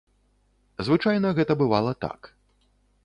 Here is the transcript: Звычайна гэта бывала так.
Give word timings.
Звычайна 0.87 1.33
гэта 1.41 1.53
бывала 1.63 1.91
так. 2.07 2.35